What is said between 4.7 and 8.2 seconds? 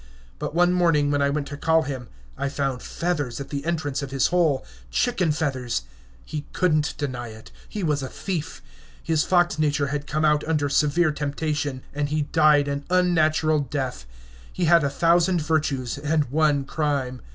chicken feathers. He couldn't deny it. He was a